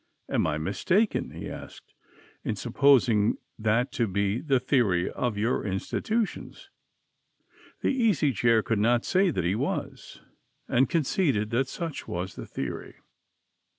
[0.29, 1.93] "Am I mistaken," he asked,
[2.43, 6.71] "in supposing that to be the theory of your institutions?"
[7.83, 10.23] The Easy Chair could not say that he was,
[10.67, 12.95] and conceded that such was the theory.